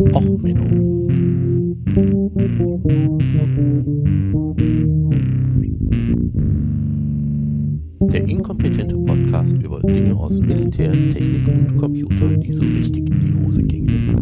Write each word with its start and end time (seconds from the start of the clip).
Och, 0.00 0.40
Menno. 0.40 1.08
Der 8.12 8.24
inkompetente 8.28 8.96
Podcast 8.96 9.56
über 9.56 9.80
Dinge 9.80 10.14
aus 10.14 10.38
Militär, 10.40 10.92
Technik 10.92 11.48
und 11.48 11.76
Computer, 11.78 12.28
die 12.36 12.52
so 12.52 12.62
richtig 12.62 13.10
in 13.10 13.20
die 13.20 13.34
Hose 13.44 13.62
gingen. 13.62 14.14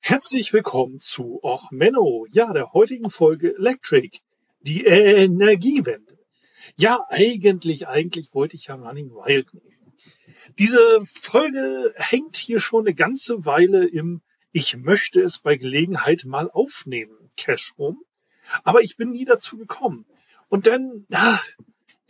Herzlich 0.00 0.54
willkommen 0.54 0.98
zu 1.00 1.38
Och 1.42 1.70
Menno, 1.72 2.24
ja, 2.30 2.54
der 2.54 2.72
heutigen 2.72 3.10
Folge 3.10 3.54
Electric, 3.58 4.20
die 4.62 4.86
Energiewende. 4.86 6.16
Ja, 6.76 7.00
eigentlich, 7.10 7.86
eigentlich 7.86 8.32
wollte 8.32 8.56
ich 8.56 8.68
ja 8.68 8.76
Running 8.76 9.10
Wild 9.10 9.52
nehmen. 9.52 9.71
Diese 10.58 11.00
Folge 11.04 11.94
hängt 11.96 12.36
hier 12.36 12.60
schon 12.60 12.86
eine 12.86 12.94
ganze 12.94 13.46
Weile 13.46 13.86
im 13.86 14.20
Ich 14.52 14.76
möchte 14.76 15.20
es 15.20 15.38
bei 15.38 15.56
Gelegenheit 15.56 16.24
mal 16.26 16.50
aufnehmen 16.50 17.30
Cash 17.36 17.74
rum. 17.78 18.02
Aber 18.64 18.80
ich 18.82 18.96
bin 18.96 19.12
nie 19.12 19.24
dazu 19.24 19.56
gekommen. 19.56 20.04
Und 20.48 20.66
dann, 20.66 21.06
ach, 21.12 21.44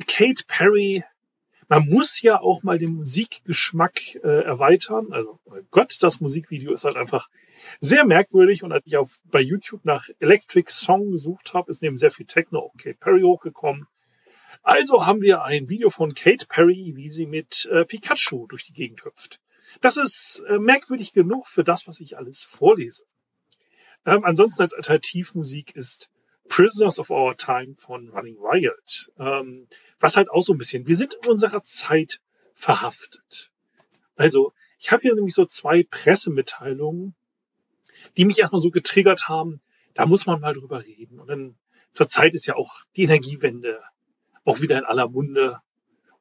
Kate 0.06 0.44
Perry, 0.46 1.04
man 1.68 1.88
muss 1.88 2.20
ja 2.20 2.40
auch 2.40 2.62
mal 2.62 2.78
den 2.78 2.94
Musikgeschmack 2.94 4.16
äh, 4.16 4.44
erweitern. 4.44 5.12
Also 5.12 5.38
oh 5.44 5.54
Gott, 5.70 5.96
das 6.00 6.20
Musikvideo 6.20 6.72
ist 6.72 6.84
halt 6.84 6.96
einfach 6.96 7.28
sehr 7.80 8.04
merkwürdig. 8.04 8.62
Und 8.62 8.72
als 8.72 8.86
ich 8.86 8.96
auf, 8.96 9.20
bei 9.24 9.40
YouTube 9.40 9.84
nach 9.84 10.08
Electric 10.18 10.70
Song 10.70 11.12
gesucht 11.12 11.54
habe, 11.54 11.70
ist 11.70 11.82
neben 11.82 11.96
sehr 11.96 12.10
viel 12.10 12.26
Techno 12.26 12.60
auch 12.60 12.76
Kate 12.76 12.98
Perry 12.98 13.22
hochgekommen. 13.22 13.86
Also 14.62 15.06
haben 15.06 15.20
wir 15.22 15.42
ein 15.42 15.68
Video 15.68 15.90
von 15.90 16.14
Kate 16.14 16.46
Perry, 16.48 16.92
wie 16.94 17.08
sie 17.08 17.26
mit 17.26 17.66
äh, 17.66 17.84
Pikachu 17.84 18.46
durch 18.46 18.64
die 18.64 18.72
Gegend 18.72 19.04
hüpft. 19.04 19.40
Das 19.80 19.96
ist 19.96 20.44
äh, 20.48 20.58
merkwürdig 20.58 21.12
genug 21.12 21.48
für 21.48 21.64
das, 21.64 21.88
was 21.88 22.00
ich 22.00 22.16
alles 22.16 22.42
vorlese. 22.42 23.04
Ähm, 24.06 24.24
ansonsten 24.24 24.62
als 24.62 24.74
Alternativmusik 24.74 25.74
ist 25.74 26.10
Prisoners 26.48 26.98
of 26.98 27.10
Our 27.10 27.36
Time 27.36 27.74
von 27.76 28.08
Running 28.10 28.36
Riot. 28.38 29.10
Ähm, 29.18 29.66
was 29.98 30.16
halt 30.16 30.30
auch 30.30 30.42
so 30.42 30.52
ein 30.52 30.58
bisschen, 30.58 30.86
wir 30.86 30.96
sind 30.96 31.14
in 31.14 31.30
unserer 31.30 31.62
Zeit 31.62 32.20
verhaftet. 32.54 33.50
Also, 34.16 34.52
ich 34.78 34.90
habe 34.92 35.02
hier 35.02 35.14
nämlich 35.14 35.34
so 35.34 35.46
zwei 35.46 35.84
Pressemitteilungen, 35.84 37.14
die 38.16 38.24
mich 38.24 38.38
erstmal 38.38 38.60
so 38.60 38.70
getriggert 38.70 39.28
haben, 39.28 39.60
da 39.94 40.06
muss 40.06 40.26
man 40.26 40.40
mal 40.40 40.54
drüber 40.54 40.84
reden. 40.84 41.20
Und 41.20 41.28
dann 41.28 41.56
zur 41.92 42.08
Zeit 42.08 42.34
ist 42.34 42.46
ja 42.46 42.56
auch 42.56 42.82
die 42.96 43.04
Energiewende 43.04 43.80
auch 44.44 44.60
wieder 44.60 44.78
in 44.78 44.84
aller 44.84 45.08
Munde 45.08 45.60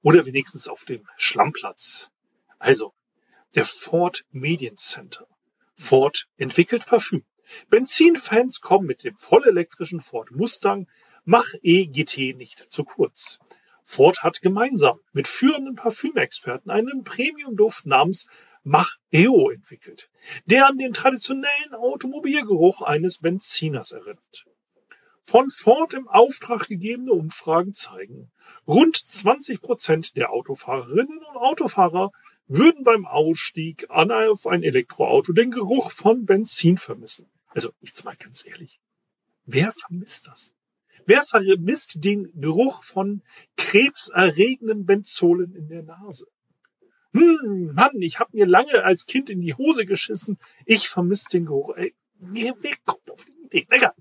oder 0.02 0.26
wenigstens 0.26 0.68
auf 0.68 0.86
dem 0.86 1.08
Schlammplatz. 1.18 2.12
Also, 2.60 2.94
der 3.56 3.66
Ford 3.66 4.24
Medien 4.32 4.78
Center. 4.78 5.28
Ford 5.76 6.28
entwickelt 6.38 6.86
Parfüm. 6.86 7.26
Benzinfans 7.70 8.62
kommen 8.62 8.88
mit 8.88 9.04
dem 9.04 9.16
vollelektrischen 9.16 10.00
Ford 10.00 10.32
Mustang 10.32 10.88
Mach 11.24 11.48
E-GT 11.62 12.36
nicht 12.36 12.74
zu 12.74 12.84
kurz. 12.84 13.40
Ford 13.84 14.24
hat 14.24 14.42
gemeinsam 14.42 15.00
mit 15.12 15.28
führenden 15.28 15.76
Parfümexperten 15.76 16.72
einen 16.72 17.04
Premium-Duft 17.04 17.86
namens 17.86 18.26
Mach 18.64 18.98
EO 19.12 19.50
entwickelt, 19.50 20.10
der 20.46 20.68
an 20.68 20.78
den 20.78 20.94
traditionellen 20.94 21.74
Automobilgeruch 21.74 22.84
eines 22.84 23.18
Benziners 23.18 23.92
erinnert. 23.92 24.46
Von 25.24 25.50
Ford 25.50 25.94
im 25.94 26.08
Auftrag 26.08 26.68
gegebene 26.68 27.12
Umfragen 27.12 27.74
zeigen, 27.74 28.32
rund 28.68 28.96
20 28.96 29.62
Prozent 29.62 30.18
der 30.18 30.32
Autofahrerinnen 30.32 31.20
und 31.20 31.38
Autofahrer 31.38 32.12
würden 32.48 32.84
beim 32.84 33.06
Ausstieg 33.06 33.90
auf 33.90 34.48
ein 34.48 34.64
Elektroauto 34.64 35.32
den 35.32 35.52
Geruch 35.52 35.92
von 35.92 36.26
Benzin 36.26 36.78
vermissen. 36.78 37.30
Also, 37.48 37.72
jetzt 37.80 38.04
mal 38.04 38.16
ganz 38.16 38.46
ehrlich. 38.46 38.82
Wer 39.46 39.72
vermisst 39.72 40.28
das? 40.28 40.56
Wer 41.06 41.24
vermisst 41.24 42.04
den 42.04 42.31
Geruch 42.40 42.84
von 42.84 43.22
krebserregenden 43.58 44.86
Benzolen 44.86 45.56
in 45.56 45.68
der 45.68 45.84
Nase? 45.84 46.28
Hm, 47.14 47.74
Mann, 47.74 48.02
ich 48.02 48.20
habe 48.20 48.36
mir 48.36 48.46
lange 48.46 48.84
als 48.84 49.06
Kind 49.06 49.30
in 49.30 49.42
die 49.42 49.54
Hose 49.54 49.86
geschissen. 49.86 50.38
Ich 50.66 50.88
vermisse 50.88 51.30
den 51.30 51.46
Geruch. 51.46 51.76
Ey, 51.76 51.94
wer 52.20 52.74
kommt 52.86 53.12
auf 53.12 53.26
die 53.26 53.46
Idee? 53.46 53.68
Egal. 53.70 53.94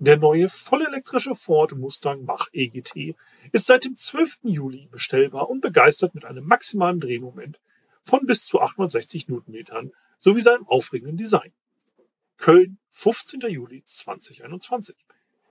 Der 0.00 0.16
neue 0.16 0.46
vollelektrische 0.46 1.34
Ford 1.34 1.76
Mustang 1.76 2.24
Mach 2.24 2.46
EGT 2.52 3.16
ist 3.50 3.66
seit 3.66 3.84
dem 3.84 3.96
12. 3.96 4.38
Juli 4.44 4.86
bestellbar 4.92 5.50
und 5.50 5.60
begeistert 5.60 6.14
mit 6.14 6.24
einem 6.24 6.46
maximalen 6.46 7.00
Drehmoment 7.00 7.60
von 8.04 8.24
bis 8.24 8.44
zu 8.44 8.60
860 8.60 9.26
Newtonmetern 9.26 9.90
sowie 10.20 10.40
seinem 10.40 10.68
aufregenden 10.68 11.16
Design. 11.16 11.52
Köln, 12.36 12.78
15. 12.90 13.40
Juli 13.48 13.82
2021. 13.84 14.94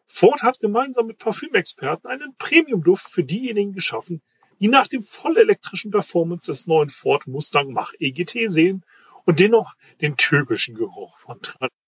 Ford 0.06 0.42
hat 0.44 0.62
gemeinsam 0.62 1.08
mit 1.08 1.18
Parfümexperten 1.18 2.10
einen 2.10 2.34
Premium-Duft 2.38 3.10
für 3.10 3.26
diejenigen 3.26 3.74
geschaffen, 3.74 4.22
die 4.62 4.70
nach 4.70 4.88
dem 4.88 5.02
vollelektrischen 5.02 5.92
Performance 5.92 6.50
des 6.50 6.68
neuen 6.68 6.88
Ford 6.88 7.28
Mustang 7.28 7.74
Mach 7.74 7.92
EGT 8.00 8.50
sehen 8.50 8.86
und 9.26 9.42
dennoch 9.42 9.74
den 10.00 10.16
typischen 10.16 10.76
Geruch 10.76 11.20
von 11.20 11.42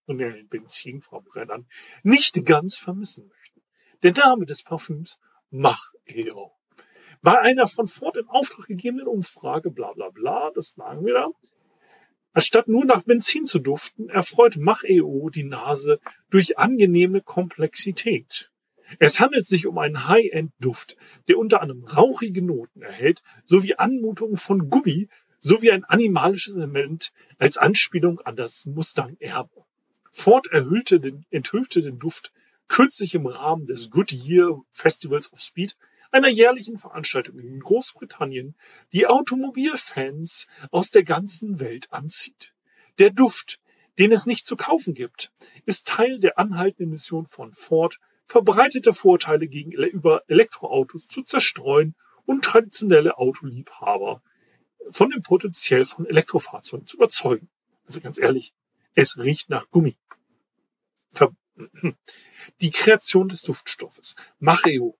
traditionellen 0.09 0.47
Benzinverbrennern 0.47 1.67
nicht 2.03 2.45
ganz 2.45 2.77
vermissen 2.77 3.27
möchten. 3.27 3.61
Der 4.03 4.13
Name 4.13 4.45
des 4.45 4.63
Parfüms 4.63 5.19
Mach 5.51 5.93
EO. 6.05 6.51
Bei 7.21 7.39
einer 7.39 7.67
von 7.67 7.87
Ford 7.87 8.17
in 8.17 8.27
Auftrag 8.27 8.67
gegebenen 8.67 9.07
Umfrage, 9.07 9.71
bla 9.71 9.93
bla 9.93 10.09
bla, 10.09 10.51
das 10.53 10.75
lagen 10.77 11.05
wir 11.05 11.13
da, 11.13 11.27
Anstatt 12.31 12.67
nur 12.67 12.85
nach 12.85 13.01
Benzin 13.03 13.47
zu 13.47 13.57
duften, 13.57 14.07
erfreut 14.09 14.57
Mach 14.57 14.83
EO 14.83 15.29
die 15.29 15.43
Nase 15.43 15.99
durch 16.29 16.59
angenehme 16.59 17.21
Komplexität. 17.21 18.51
Es 18.99 19.19
handelt 19.19 19.47
sich 19.47 19.65
um 19.65 19.77
einen 19.79 20.07
High-End-Duft, 20.07 20.95
der 21.27 21.37
unter 21.39 21.61
anderem 21.61 21.83
rauchige 21.83 22.43
Noten 22.43 22.81
erhält, 22.83 23.23
sowie 23.45 23.75
Anmutungen 23.75 24.37
von 24.37 24.69
Gummi, 24.69 25.09
sowie 25.39 25.71
ein 25.71 25.83
animalisches 25.83 26.55
Element 26.55 27.11
als 27.39 27.57
Anspielung 27.57 28.19
an 28.21 28.35
das 28.35 28.65
Mustang-Erbe. 28.67 29.65
Ford 30.11 30.47
erhüllte 30.47 30.99
den, 30.99 31.25
enthüllte 31.29 31.81
den 31.81 31.99
Duft 31.99 32.31
kürzlich 32.67 33.15
im 33.15 33.25
Rahmen 33.25 33.65
des 33.65 33.89
Goodyear 33.89 34.61
Festivals 34.71 35.31
of 35.33 35.41
Speed, 35.41 35.75
einer 36.11 36.29
jährlichen 36.29 36.77
Veranstaltung 36.77 37.39
in 37.39 37.59
Großbritannien, 37.59 38.55
die 38.93 39.07
Automobilfans 39.07 40.47
aus 40.71 40.91
der 40.91 41.03
ganzen 41.03 41.59
Welt 41.59 41.87
anzieht. 41.91 42.53
Der 42.97 43.11
Duft, 43.11 43.59
den 43.99 44.11
es 44.11 44.25
nicht 44.25 44.47
zu 44.47 44.55
kaufen 44.55 44.93
gibt, 44.93 45.31
ist 45.65 45.87
Teil 45.87 46.19
der 46.19 46.39
anhaltenden 46.39 46.91
Mission 46.91 47.25
von 47.25 47.53
Ford, 47.53 47.99
verbreitete 48.25 48.93
Vorteile 48.93 49.47
gegenüber 49.47 50.23
Elektroautos 50.27 51.07
zu 51.07 51.23
zerstreuen 51.23 51.95
und 52.25 52.43
traditionelle 52.43 53.17
Autoliebhaber 53.17 54.21
von 54.91 55.09
dem 55.09 55.21
Potenzial 55.21 55.85
von 55.85 56.05
Elektrofahrzeugen 56.05 56.87
zu 56.87 56.97
überzeugen. 56.97 57.49
Also 57.85 58.01
ganz 58.01 58.19
ehrlich, 58.19 58.53
es 58.99 59.17
riecht 59.17 59.49
nach 59.49 59.69
Gummi. 59.71 59.97
Die 62.61 62.71
Kreation 62.71 63.29
des 63.29 63.41
Duftstoffes. 63.41 64.15
Macheo. 64.39 64.97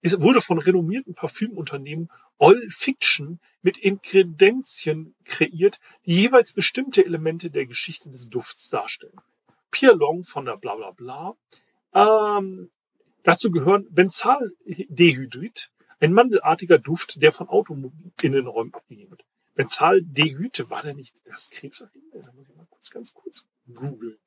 Es 0.00 0.20
wurde 0.20 0.40
von 0.40 0.58
renommierten 0.58 1.14
Parfümunternehmen 1.14 2.10
All 2.38 2.60
Fiction 2.68 3.40
mit 3.62 3.78
Inkredenzien 3.78 5.14
kreiert, 5.24 5.80
die 6.04 6.20
jeweils 6.22 6.52
bestimmte 6.52 7.04
Elemente 7.04 7.50
der 7.50 7.66
Geschichte 7.66 8.10
des 8.10 8.28
Dufts 8.28 8.68
darstellen. 8.68 9.16
Pierre 9.70 9.96
Long 9.96 10.24
von 10.24 10.44
der 10.44 10.56
bla 10.56 10.74
bla 10.74 10.90
bla. 10.90 11.34
Ähm, 11.94 12.70
dazu 13.22 13.50
gehören 13.50 13.86
Benzaldehydrid, 13.90 15.70
ein 16.00 16.12
mandelartiger 16.12 16.78
Duft, 16.78 17.22
der 17.22 17.32
von 17.32 17.48
Automobilinnenräumen 17.48 18.74
abgegeben 18.74 19.12
wird. 19.12 19.24
Benzaldehyd, 19.54 20.68
war 20.68 20.82
der 20.82 20.94
nicht 20.94 21.14
das 21.24 21.48
Krebserregende? 21.50 22.53
Kurz, 22.84 22.90
ganz 22.90 23.14
kurz 23.14 23.46
googeln. 23.72 24.18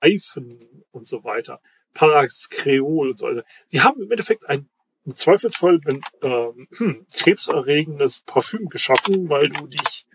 Eifen 0.00 0.58
und 0.90 1.06
so 1.06 1.22
weiter. 1.22 1.60
Paraskreol 1.92 3.10
und 3.10 3.18
so 3.18 3.26
weiter. 3.26 3.44
Sie 3.66 3.80
haben 3.80 4.02
im 4.02 4.10
Endeffekt 4.10 4.48
ein 4.48 4.68
im 5.04 5.12
ein 5.12 6.00
ähm, 6.22 6.68
hm, 6.76 7.06
krebserregendes 7.12 8.22
Parfüm 8.22 8.68
geschaffen, 8.70 9.28
weil 9.28 9.44
du 9.44 9.66
dich 9.66 10.06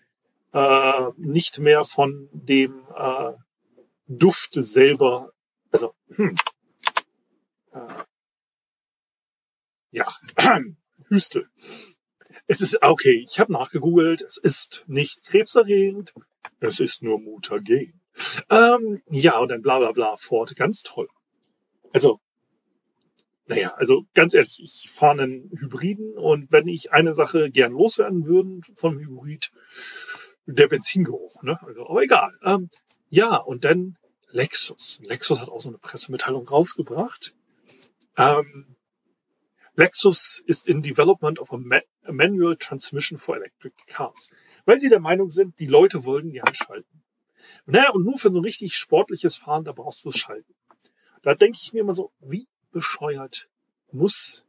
äh, 0.51 1.11
nicht 1.15 1.59
mehr 1.59 1.85
von 1.85 2.27
dem 2.33 2.83
äh, 2.97 3.33
Duft 4.07 4.55
selber, 4.55 5.31
also 5.71 5.93
hm, 6.15 6.35
äh, 7.71 8.03
ja, 9.91 10.11
Hüstel. 11.07 11.47
Es 12.47 12.61
ist, 12.61 12.81
okay, 12.81 13.23
ich 13.29 13.39
habe 13.39 13.53
nachgegoogelt, 13.53 14.23
es 14.23 14.37
ist 14.37 14.85
nicht 14.87 15.23
krebserregend, 15.23 16.15
es 16.59 16.79
ist 16.79 17.03
nur 17.03 17.19
mutagen. 17.19 18.01
Ähm, 18.49 19.01
ja, 19.09 19.37
und 19.39 19.49
dann 19.49 19.61
bla 19.61 19.79
bla 19.79 19.91
bla 19.91 20.15
fort, 20.15 20.55
ganz 20.55 20.83
toll. 20.83 21.07
Also, 21.93 22.19
naja, 23.47 23.73
also 23.75 24.03
ganz 24.13 24.33
ehrlich, 24.33 24.59
ich 24.61 24.89
fahre 24.91 25.23
einen 25.23 25.49
Hybriden 25.59 26.17
und 26.17 26.51
wenn 26.51 26.67
ich 26.67 26.91
eine 26.91 27.15
Sache 27.15 27.49
gern 27.49 27.71
loswerden 27.71 28.25
würde 28.25 28.61
vom 28.75 28.99
Hybrid, 28.99 29.51
der 30.45 30.67
Benzingeruch, 30.67 31.41
ne? 31.43 31.59
Also, 31.63 31.87
aber 31.87 32.03
egal. 32.03 32.31
Ähm, 32.43 32.69
ja, 33.09 33.37
und 33.37 33.65
dann 33.65 33.97
Lexus. 34.31 34.99
Lexus 35.01 35.41
hat 35.41 35.49
auch 35.49 35.61
so 35.61 35.69
eine 35.69 35.79
Pressemitteilung 35.79 36.47
rausgebracht. 36.47 37.35
Ähm, 38.17 38.75
Lexus 39.75 40.43
ist 40.45 40.67
in 40.67 40.81
Development 40.81 41.39
of 41.39 41.51
a, 41.51 41.57
a 42.03 42.11
Manual 42.11 42.57
Transmission 42.57 43.17
for 43.17 43.37
Electric 43.37 43.73
Cars. 43.87 44.29
Weil 44.65 44.79
sie 44.79 44.89
der 44.89 44.99
Meinung 44.99 45.29
sind, 45.29 45.59
die 45.59 45.67
Leute 45.67 46.05
wollen 46.05 46.31
ja 46.31 46.43
schalten. 46.53 47.03
Naja, 47.65 47.89
und 47.91 48.03
nur 48.03 48.17
für 48.17 48.31
so 48.31 48.39
ein 48.39 48.43
richtig 48.43 48.75
sportliches 48.75 49.35
Fahren, 49.35 49.63
da 49.63 49.71
brauchst 49.71 50.03
du 50.03 50.09
es 50.09 50.17
schalten. 50.17 50.53
Da 51.21 51.35
denke 51.35 51.59
ich 51.61 51.73
mir 51.73 51.81
immer 51.81 51.93
so, 51.93 52.11
wie 52.19 52.47
bescheuert 52.71 53.49
muss 53.91 54.45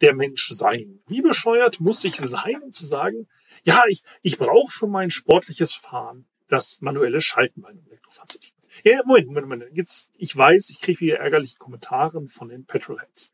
der 0.00 0.14
Mensch 0.14 0.48
sein? 0.50 1.00
Wie 1.06 1.22
bescheuert 1.22 1.80
muss 1.80 2.04
ich 2.04 2.16
sein, 2.16 2.62
um 2.62 2.72
zu 2.72 2.84
sagen, 2.84 3.28
ja, 3.64 3.82
ich, 3.88 4.02
ich 4.22 4.38
brauche 4.38 4.70
für 4.70 4.86
mein 4.86 5.10
sportliches 5.10 5.74
Fahren 5.74 6.26
das 6.48 6.80
manuelle 6.80 7.20
Schalten 7.20 7.62
bei 7.62 7.68
einem 7.70 7.86
Elektrofahrzeug. 7.86 8.42
Ja, 8.84 9.00
Moment, 9.04 9.26
Moment, 9.28 9.48
Moment. 9.48 9.76
Jetzt, 9.76 10.10
ich 10.16 10.36
weiß, 10.36 10.70
ich 10.70 10.80
kriege 10.80 10.98
hier 10.98 11.18
ärgerliche 11.18 11.56
Kommentare 11.56 12.26
von 12.28 12.48
den 12.48 12.66
Petrolheads. 12.66 13.32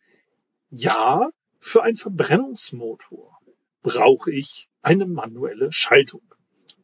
Ja, 0.71 1.31
für 1.59 1.83
einen 1.83 1.97
Verbrennungsmotor 1.97 3.39
brauche 3.83 4.33
ich 4.33 4.69
eine 4.81 5.07
manuelle 5.07 5.73
Schaltung, 5.73 6.23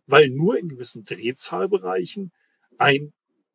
weil 0.06 0.28
nur 0.28 0.58
in 0.58 0.68
gewissen 0.68 1.04
Drehzahlbereichen 1.04 2.32
ein 2.76 3.12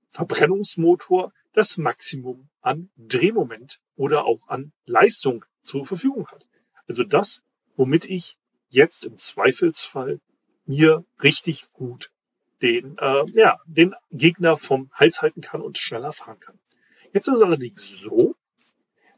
Verbrennungsmotor 0.10 1.34
das 1.54 1.78
Maximum 1.78 2.50
an 2.62 2.90
Drehmoment 2.98 3.80
oder 3.96 4.26
auch 4.26 4.48
an 4.48 4.74
Leistung 4.86 5.46
zur 5.64 5.86
Verfügung 5.86 6.28
hat. 6.28 6.48
Also 6.88 7.04
das, 7.04 7.44
womit 7.76 8.06
ich 8.06 8.38
jetzt 8.70 9.06
im 9.06 9.18
Zweifelsfall 9.18 10.20
mir 10.66 11.06
richtig 11.22 11.72
gut 11.74 12.12
den, 12.62 12.98
äh, 12.98 13.26
ja, 13.34 13.60
den 13.66 13.94
Gegner 14.12 14.56
vom 14.56 14.90
Hals 14.94 15.22
halten 15.22 15.42
kann 15.42 15.62
und 15.62 15.78
schneller 15.78 16.14
fahren 16.14 16.40
kann. 16.40 16.60
Jetzt 17.12 17.28
ist 17.28 17.36
es 17.36 17.42
allerdings 17.42 17.88
so, 18.00 18.36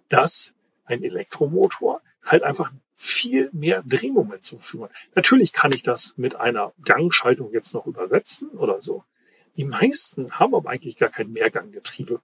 dass 0.10 0.54
ein 0.86 1.04
Elektromotor 1.04 2.02
halt 2.24 2.44
einfach 2.44 2.72
viel 2.96 3.50
mehr 3.52 3.84
Drehmoment 3.86 4.46
zur 4.46 4.60
Verfügung. 4.60 4.90
Natürlich 5.16 5.54
kann 5.54 5.72
ich 5.74 5.84
das 5.84 6.14
mit 6.18 6.36
einer 6.36 6.74
Gangschaltung 6.84 7.52
jetzt 7.52 7.74
noch 7.74 7.86
übersetzen 7.88 8.50
oder 8.50 8.82
so. 8.82 9.04
Die 9.58 9.66
meisten 9.66 10.32
haben 10.32 10.56
aber 10.56 10.70
eigentlich 10.70 10.98
gar 10.98 11.10
kein 11.10 11.32
Mehrganggetriebe. 11.32 12.22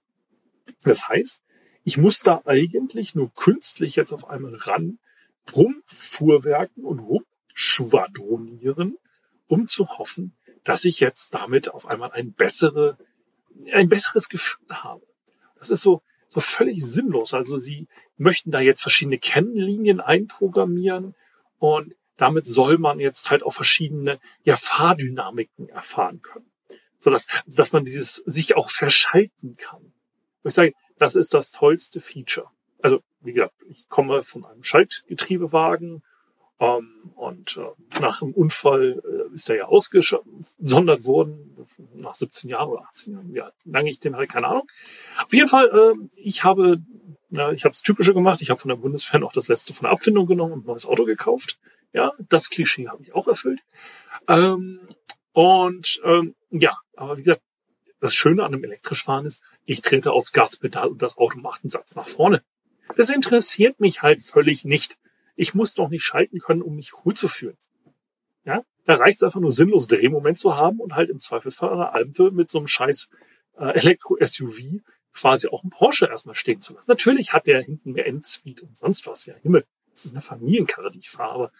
Das 0.82 1.08
heißt, 1.08 1.42
ich 1.84 1.98
muss 1.98 2.20
da 2.20 2.42
eigentlich 2.44 3.14
nur 3.14 3.34
künstlich 3.34 3.96
jetzt 3.96 4.12
auf 4.12 4.28
einmal 4.28 4.54
ran, 4.54 4.98
rumfuhrwerken 5.54 6.84
und 6.84 7.00
rumschwadronieren, 7.00 8.96
um 9.48 9.68
zu 9.68 9.88
hoffen, 9.98 10.34
dass 10.64 10.84
ich 10.84 11.00
jetzt 11.00 11.34
damit 11.34 11.68
auf 11.68 11.86
einmal 11.86 12.12
ein 12.12 12.32
bessere, 12.32 12.96
ein 13.72 13.88
besseres 13.88 14.28
Gefühl 14.28 14.68
habe. 14.70 15.02
Das 15.56 15.70
ist 15.70 15.82
so, 15.82 16.02
so 16.28 16.40
völlig 16.40 16.84
sinnlos. 16.84 17.34
Also 17.34 17.58
sie 17.58 17.88
möchten 18.22 18.50
da 18.50 18.60
jetzt 18.60 18.82
verschiedene 18.82 19.18
Kennlinien 19.18 20.00
einprogrammieren 20.00 21.14
und 21.58 21.94
damit 22.16 22.46
soll 22.46 22.78
man 22.78 23.00
jetzt 23.00 23.30
halt 23.30 23.42
auch 23.42 23.52
verschiedene 23.52 24.20
ja, 24.44 24.56
Fahrdynamiken 24.56 25.68
erfahren 25.68 26.22
können. 26.22 26.50
So 26.98 27.10
dass, 27.10 27.26
dass 27.46 27.72
man 27.72 27.84
dieses 27.84 28.16
sich 28.16 28.56
auch 28.56 28.70
verschalten 28.70 29.56
kann. 29.56 29.82
Und 29.82 30.48
ich 30.48 30.54
sage, 30.54 30.72
das 30.98 31.16
ist 31.16 31.34
das 31.34 31.50
tollste 31.50 32.00
Feature. 32.00 32.48
Also, 32.80 33.00
wie 33.20 33.32
gesagt, 33.32 33.54
ich 33.68 33.88
komme 33.88 34.22
von 34.22 34.44
einem 34.44 34.62
Schaltgetriebewagen 34.62 36.02
ähm, 36.62 37.12
und 37.16 37.56
äh, 37.56 38.00
nach 38.00 38.20
dem 38.20 38.32
Unfall 38.32 39.02
äh, 39.04 39.34
ist 39.34 39.50
er 39.50 39.56
ja 39.56 39.64
ausgesondert 39.64 41.04
worden, 41.04 41.56
nach 41.94 42.14
17 42.14 42.50
Jahren 42.50 42.68
oder 42.68 42.82
18 42.82 43.14
Jahren, 43.14 43.34
ja, 43.34 43.52
lange 43.64 43.90
ich 43.90 43.98
den 43.98 44.16
halt, 44.16 44.30
keine 44.30 44.46
Ahnung. 44.46 44.68
Auf 45.24 45.32
jeden 45.32 45.48
Fall, 45.48 45.66
äh, 45.66 46.08
ich 46.14 46.44
habe, 46.44 46.78
na, 47.32 47.50
ich 47.50 47.64
habe 47.64 47.72
das 47.72 47.80
Typische 47.80 48.12
gemacht, 48.12 48.42
ich 48.42 48.50
habe 48.50 48.60
von 48.60 48.68
der 48.68 48.76
Bundeswehr 48.76 49.18
noch 49.18 49.32
das 49.32 49.48
letzte 49.48 49.72
von 49.72 49.84
der 49.84 49.92
Abfindung 49.92 50.26
genommen 50.26 50.52
und 50.52 50.64
ein 50.64 50.66
neues 50.66 50.84
Auto 50.84 51.06
gekauft. 51.06 51.58
Ja, 51.94 52.12
das 52.28 52.50
Klischee 52.50 52.88
habe 52.88 53.02
ich 53.02 53.14
auch 53.14 53.26
erfüllt. 53.26 53.60
Ähm, 54.28 54.80
und 55.32 56.02
ähm, 56.04 56.34
ja, 56.50 56.76
aber 56.94 57.16
wie 57.16 57.22
gesagt, 57.22 57.40
das 58.00 58.14
Schöne 58.14 58.44
an 58.44 58.52
einem 58.52 58.64
elektrisch 58.64 59.02
fahren 59.04 59.24
ist, 59.24 59.42
ich 59.64 59.80
trete 59.80 60.12
aufs 60.12 60.32
Gaspedal 60.32 60.88
und 60.88 61.00
das 61.00 61.16
Auto 61.16 61.38
macht 61.38 61.64
einen 61.64 61.70
Satz 61.70 61.94
nach 61.94 62.06
vorne. 62.06 62.42
Das 62.96 63.08
interessiert 63.08 63.80
mich 63.80 64.02
halt 64.02 64.22
völlig 64.22 64.66
nicht. 64.66 64.98
Ich 65.34 65.54
muss 65.54 65.72
doch 65.72 65.88
nicht 65.88 66.04
schalten 66.04 66.38
können, 66.38 66.60
um 66.60 66.76
mich 66.76 66.92
cool 67.04 67.14
zu 67.14 67.28
fühlen. 67.28 67.56
Ja, 68.44 68.62
da 68.84 68.96
reicht 68.96 69.18
es 69.18 69.22
einfach 69.22 69.40
nur 69.40 69.52
sinnlos 69.52 69.86
Drehmoment 69.86 70.38
zu 70.38 70.56
haben 70.58 70.80
und 70.80 70.96
halt 70.96 71.08
im 71.08 71.20
Zweifelsfall 71.20 71.80
an 71.80 72.12
der 72.12 72.30
mit 72.30 72.50
so 72.50 72.58
einem 72.58 72.66
scheiß 72.66 73.08
äh, 73.58 73.72
Elektro-SUV 73.72 74.82
quasi 75.12 75.48
auch 75.48 75.62
einen 75.62 75.70
Porsche 75.70 76.06
erstmal 76.06 76.34
stehen 76.34 76.60
zu 76.60 76.74
lassen. 76.74 76.90
Natürlich 76.90 77.32
hat 77.32 77.46
der 77.46 77.62
hinten 77.62 77.92
mehr 77.92 78.06
Endspeed 78.06 78.60
und 78.62 78.76
sonst 78.76 79.06
was. 79.06 79.26
Ja, 79.26 79.34
Himmel. 79.42 79.66
Das 79.92 80.06
ist 80.06 80.12
eine 80.12 80.22
Familienkarre, 80.22 80.90
die 80.90 80.98
ich 81.00 81.10
fahre, 81.10 81.32
aber 81.32 81.52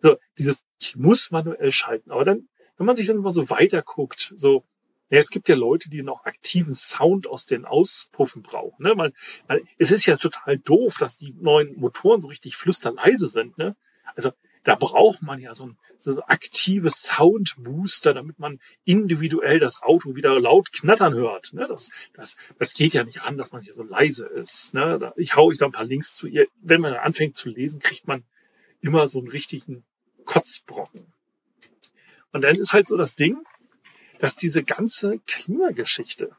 so 0.00 0.16
dieses, 0.38 0.62
ich 0.78 0.96
muss 0.96 1.30
manuell 1.30 1.72
schalten. 1.72 2.10
Aber 2.10 2.24
dann, 2.24 2.48
wenn 2.76 2.86
man 2.86 2.96
sich 2.96 3.06
dann 3.06 3.18
mal 3.18 3.32
so 3.32 3.50
weiter 3.50 3.82
guckt, 3.82 4.32
so 4.36 4.64
ja, 5.10 5.18
es 5.18 5.30
gibt 5.30 5.48
ja 5.48 5.56
Leute, 5.56 5.88
die 5.88 6.02
noch 6.02 6.26
aktiven 6.26 6.74
Sound 6.74 7.26
aus 7.26 7.46
den 7.46 7.64
Auspuffen 7.64 8.42
brauchen. 8.42 8.82
Ne? 8.82 8.94
Man, 8.94 9.12
man, 9.48 9.60
es 9.78 9.90
ist 9.90 10.04
ja 10.04 10.14
total 10.14 10.58
doof, 10.58 10.96
dass 10.98 11.16
die 11.16 11.34
neuen 11.40 11.78
Motoren 11.80 12.20
so 12.20 12.28
richtig 12.28 12.56
flüsterleise 12.56 13.26
sind. 13.26 13.56
Ne? 13.56 13.74
Also 14.14 14.32
da 14.68 14.74
braucht 14.74 15.22
man 15.22 15.40
ja 15.40 15.54
so 15.54 15.68
ein, 15.68 15.78
so 15.98 16.10
ein 16.10 16.20
aktives 16.24 17.00
Soundbooster, 17.00 18.12
damit 18.12 18.38
man 18.38 18.60
individuell 18.84 19.58
das 19.58 19.80
Auto 19.82 20.14
wieder 20.14 20.38
laut 20.38 20.74
knattern 20.74 21.14
hört. 21.14 21.54
Ne? 21.54 21.66
Das, 21.66 21.90
das, 22.12 22.36
das 22.58 22.74
geht 22.74 22.92
ja 22.92 23.02
nicht 23.02 23.22
an, 23.22 23.38
dass 23.38 23.50
man 23.50 23.62
hier 23.62 23.72
so 23.72 23.82
leise 23.82 24.26
ist. 24.26 24.74
Ne? 24.74 25.10
Ich 25.16 25.36
hau 25.36 25.46
euch 25.46 25.56
da 25.56 25.64
ein 25.64 25.72
paar 25.72 25.86
Links 25.86 26.16
zu 26.16 26.26
ihr. 26.26 26.48
Wenn 26.60 26.82
man 26.82 26.92
anfängt 26.92 27.34
zu 27.34 27.48
lesen, 27.48 27.80
kriegt 27.80 28.06
man 28.06 28.24
immer 28.82 29.08
so 29.08 29.20
einen 29.20 29.28
richtigen 29.28 29.86
Kotzbrocken. 30.26 31.14
Und 32.32 32.42
dann 32.42 32.54
ist 32.54 32.74
halt 32.74 32.88
so 32.88 32.98
das 32.98 33.14
Ding, 33.14 33.38
dass 34.18 34.36
diese 34.36 34.62
ganze 34.62 35.18
Klimageschichte, 35.20 36.36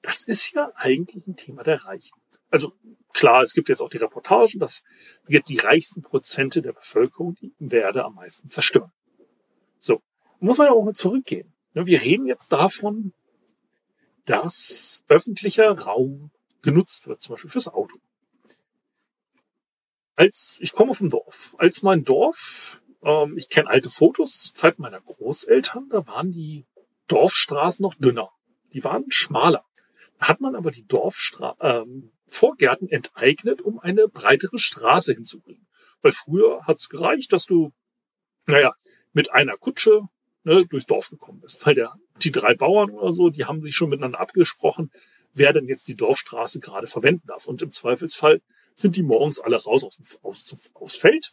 das 0.00 0.24
ist 0.24 0.54
ja 0.54 0.72
eigentlich 0.74 1.26
ein 1.26 1.36
Thema 1.36 1.64
der 1.64 1.84
Reichen. 1.84 2.16
Also 2.50 2.72
klar, 3.12 3.42
es 3.42 3.54
gibt 3.54 3.68
jetzt 3.68 3.80
auch 3.80 3.88
die 3.88 3.98
Reportagen, 3.98 4.58
dass 4.58 4.82
wird 5.26 5.48
die 5.48 5.58
reichsten 5.58 6.02
Prozente 6.02 6.62
der 6.62 6.72
Bevölkerung 6.72 7.36
die 7.40 7.52
Erde 7.70 8.04
am 8.04 8.14
meisten 8.14 8.50
zerstören. 8.50 8.92
So, 9.78 10.02
muss 10.40 10.58
man 10.58 10.68
ja 10.68 10.72
auch 10.72 10.84
mal 10.84 10.94
zurückgehen. 10.94 11.52
Ne, 11.74 11.86
wir 11.86 12.00
reden 12.00 12.26
jetzt 12.26 12.52
davon, 12.52 13.12
dass 14.24 15.02
öffentlicher 15.08 15.70
Raum 15.70 16.30
genutzt 16.62 17.06
wird, 17.06 17.22
zum 17.22 17.34
Beispiel 17.34 17.50
fürs 17.50 17.68
Auto. 17.68 17.96
Als 20.16 20.58
ich 20.60 20.72
komme 20.72 20.94
vom 20.94 21.08
Dorf, 21.08 21.54
als 21.58 21.82
mein 21.82 22.04
Dorf 22.04 22.80
ähm, 23.02 23.36
ich 23.36 23.48
kenne 23.48 23.68
alte 23.68 23.88
Fotos 23.88 24.38
zur 24.38 24.54
Zeit 24.54 24.78
meiner 24.78 25.00
Großeltern, 25.00 25.88
da 25.88 26.06
waren 26.06 26.30
die 26.30 26.66
Dorfstraßen 27.08 27.82
noch 27.82 27.94
dünner. 27.94 28.30
Die 28.72 28.84
waren 28.84 29.06
schmaler. 29.08 29.64
Hat 30.20 30.40
man 30.40 30.54
aber 30.54 30.70
die 30.70 30.86
Dorfstra 30.86 31.56
ähm, 31.60 32.12
Vorgärten 32.26 32.88
enteignet, 32.88 33.62
um 33.62 33.78
eine 33.78 34.06
breitere 34.06 34.58
Straße 34.58 35.14
hinzubringen. 35.14 35.66
Weil 36.02 36.12
früher 36.12 36.66
hat 36.66 36.78
es 36.78 36.88
gereicht, 36.88 37.32
dass 37.32 37.46
du, 37.46 37.72
naja, 38.46 38.74
mit 39.12 39.32
einer 39.32 39.56
Kutsche 39.56 40.02
ne, 40.44 40.66
durchs 40.66 40.86
Dorf 40.86 41.08
gekommen 41.08 41.40
bist. 41.40 41.64
Weil 41.66 41.74
der, 41.74 41.94
die 42.22 42.32
drei 42.32 42.54
Bauern 42.54 42.90
oder 42.90 43.12
so, 43.12 43.30
die 43.30 43.46
haben 43.46 43.62
sich 43.62 43.74
schon 43.74 43.90
miteinander 43.90 44.20
abgesprochen, 44.20 44.90
wer 45.32 45.52
denn 45.52 45.66
jetzt 45.66 45.88
die 45.88 45.96
Dorfstraße 45.96 46.60
gerade 46.60 46.86
verwenden 46.86 47.26
darf. 47.26 47.46
Und 47.46 47.62
im 47.62 47.72
Zweifelsfall 47.72 48.42
sind 48.74 48.96
die 48.96 49.02
morgens 49.02 49.40
alle 49.40 49.56
raus 49.56 49.84
aus, 49.84 50.18
aus, 50.22 50.70
aufs 50.74 50.96
Feld 50.96 51.32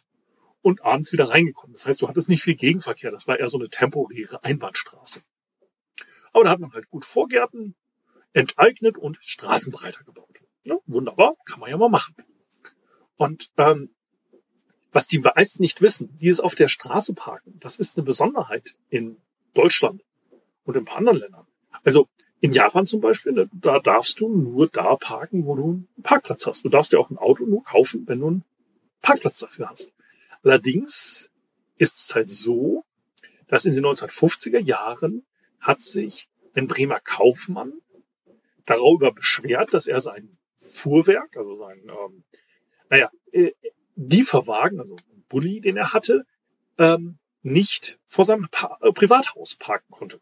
und 0.62 0.82
abends 0.82 1.12
wieder 1.12 1.28
reingekommen. 1.28 1.74
Das 1.74 1.86
heißt, 1.86 2.02
du 2.02 2.08
hattest 2.08 2.28
nicht 2.28 2.42
viel 2.42 2.56
Gegenverkehr. 2.56 3.10
Das 3.10 3.26
war 3.26 3.38
eher 3.38 3.48
so 3.48 3.58
eine 3.58 3.68
temporäre 3.68 4.42
Einbahnstraße. 4.44 5.20
Aber 6.32 6.44
da 6.44 6.50
hat 6.50 6.60
man 6.60 6.72
halt 6.72 6.88
gut 6.88 7.04
Vorgärten 7.04 7.74
enteignet 8.38 8.96
und 8.96 9.18
Straßenbreiter 9.20 10.04
gebaut. 10.04 10.28
Ja, 10.62 10.76
wunderbar, 10.86 11.34
kann 11.44 11.60
man 11.60 11.70
ja 11.70 11.76
mal 11.76 11.88
machen. 11.88 12.14
Und 13.16 13.50
ähm, 13.56 13.90
was 14.92 15.08
die 15.08 15.18
meisten 15.18 15.60
nicht 15.60 15.82
wissen, 15.82 16.16
die 16.18 16.28
es 16.28 16.38
auf 16.40 16.54
der 16.54 16.68
Straße 16.68 17.14
parken, 17.14 17.58
das 17.58 17.76
ist 17.76 17.96
eine 17.96 18.04
Besonderheit 18.04 18.76
in 18.90 19.16
Deutschland 19.54 20.04
und 20.64 20.76
in 20.76 20.82
ein 20.82 20.84
paar 20.84 20.98
anderen 20.98 21.18
Ländern. 21.18 21.46
Also 21.82 22.08
in 22.40 22.52
Japan 22.52 22.86
zum 22.86 23.00
Beispiel, 23.00 23.32
ne, 23.32 23.50
da 23.52 23.80
darfst 23.80 24.20
du 24.20 24.28
nur 24.28 24.68
da 24.68 24.94
parken, 24.94 25.44
wo 25.44 25.56
du 25.56 25.64
einen 25.64 26.02
Parkplatz 26.04 26.46
hast. 26.46 26.64
Du 26.64 26.68
darfst 26.68 26.92
dir 26.92 27.00
auch 27.00 27.10
ein 27.10 27.18
Auto 27.18 27.44
nur 27.44 27.64
kaufen, 27.64 28.04
wenn 28.06 28.20
du 28.20 28.26
einen 28.28 28.44
Parkplatz 29.02 29.40
dafür 29.40 29.68
hast. 29.68 29.92
Allerdings 30.44 31.30
ist 31.76 31.98
es 31.98 32.14
halt 32.14 32.30
so, 32.30 32.84
dass 33.48 33.64
in 33.64 33.74
den 33.74 33.84
1950er 33.84 34.60
Jahren 34.60 35.26
hat 35.58 35.82
sich 35.82 36.28
ein 36.54 36.68
Bremer 36.68 37.00
Kaufmann 37.00 37.72
darüber 38.68 39.12
beschwert, 39.12 39.72
dass 39.72 39.86
er 39.86 40.00
sein 40.00 40.38
Fuhrwerk, 40.56 41.36
also 41.36 41.56
sein, 41.58 41.80
ähm, 41.88 42.24
naja, 42.90 43.10
äh, 43.32 43.52
Lieferwagen, 43.96 44.80
also 44.80 44.96
ein 44.96 45.24
Bulli, 45.28 45.60
den 45.60 45.76
er 45.76 45.92
hatte, 45.92 46.24
ähm, 46.78 47.18
nicht 47.42 47.98
vor 48.06 48.24
seinem 48.24 48.48
pa 48.50 48.78
äh, 48.82 48.92
Privathaus 48.92 49.56
parken 49.56 49.90
konnte. 49.90 50.20